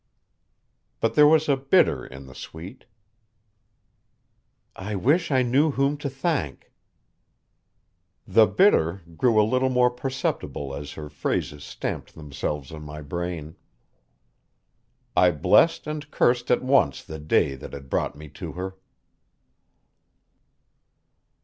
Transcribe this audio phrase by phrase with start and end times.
[0.99, 2.85] But there was a bitter in the sweet.
[4.75, 6.71] "I wish I knew whom to thank."
[8.25, 13.57] The bitter grew a little more perceptible as her phrases stamped themselves on my brain.
[15.15, 18.77] I blessed and cursed at once the day that had brought me to her.